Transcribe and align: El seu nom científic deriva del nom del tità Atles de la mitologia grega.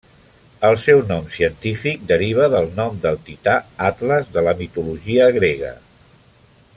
El 0.69 0.77
seu 0.83 1.01
nom 1.09 1.27
científic 1.35 2.07
deriva 2.13 2.47
del 2.55 2.71
nom 2.81 2.97
del 3.05 3.21
tità 3.29 3.55
Atles 3.93 4.35
de 4.39 4.47
la 4.51 4.57
mitologia 4.63 5.29
grega. 5.41 5.75